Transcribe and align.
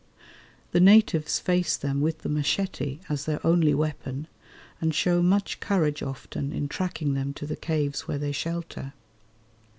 The 0.71 0.79
natives 0.79 1.37
face 1.37 1.77
them 1.77 2.01
with 2.01 2.23
the 2.23 2.27
machete 2.29 3.01
as 3.07 3.25
their 3.25 3.39
only 3.45 3.75
weapon, 3.75 4.25
and 4.79 4.95
show 4.95 5.21
much 5.21 5.59
courage 5.59 6.01
often 6.01 6.51
in 6.51 6.67
tracking 6.67 7.13
them 7.13 7.35
to 7.35 7.45
the 7.45 7.55
caves 7.55 8.07
where 8.07 8.17
they 8.17 8.31
shelter. 8.31 8.93